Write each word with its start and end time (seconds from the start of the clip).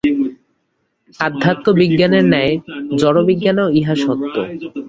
অধ্যাত্মবিজ্ঞানের 1.19 2.25
ন্যায় 2.31 2.53
জড়বিজ্ঞানেও 3.01 3.67
ইহা 3.79 3.95
সত্য। 4.03 4.35